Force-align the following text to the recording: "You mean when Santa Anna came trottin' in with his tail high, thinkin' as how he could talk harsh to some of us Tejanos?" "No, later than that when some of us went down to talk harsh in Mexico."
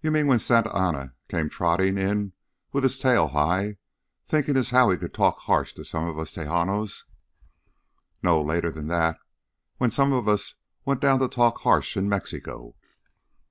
"You 0.00 0.10
mean 0.10 0.26
when 0.26 0.38
Santa 0.38 0.74
Anna 0.74 1.12
came 1.28 1.50
trottin' 1.50 1.98
in 1.98 2.32
with 2.72 2.82
his 2.82 2.98
tail 2.98 3.28
high, 3.28 3.76
thinkin' 4.24 4.56
as 4.56 4.70
how 4.70 4.88
he 4.88 4.96
could 4.96 5.12
talk 5.12 5.40
harsh 5.40 5.74
to 5.74 5.84
some 5.84 6.06
of 6.06 6.18
us 6.18 6.32
Tejanos?" 6.32 7.04
"No, 8.22 8.40
later 8.40 8.70
than 8.70 8.86
that 8.86 9.18
when 9.76 9.90
some 9.90 10.14
of 10.14 10.28
us 10.30 10.54
went 10.86 11.02
down 11.02 11.18
to 11.18 11.28
talk 11.28 11.60
harsh 11.60 11.94
in 11.94 12.08
Mexico." 12.08 12.74